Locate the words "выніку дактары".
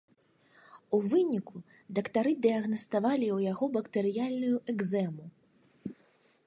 1.11-2.31